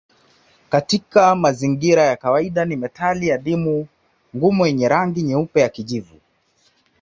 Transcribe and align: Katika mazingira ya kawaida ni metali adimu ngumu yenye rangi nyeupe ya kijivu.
Katika 0.69 1.35
mazingira 1.35 2.01
ya 2.03 2.15
kawaida 2.15 2.65
ni 2.65 2.75
metali 2.75 3.31
adimu 3.31 3.87
ngumu 4.35 4.65
yenye 4.67 4.87
rangi 4.87 5.23
nyeupe 5.23 5.61
ya 5.61 5.69
kijivu. 5.69 6.19